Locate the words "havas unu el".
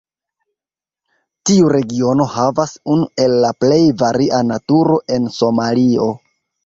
2.37-3.37